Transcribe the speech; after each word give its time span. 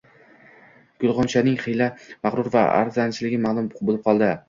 gulg‘unchaning 1.03 1.59
xiyla 1.67 1.91
mag‘rur 2.09 2.53
va 2.59 2.67
arazchiligi 2.81 3.45
ma'lum 3.49 3.73
bo'lib 3.81 4.05
qoldi. 4.11 4.37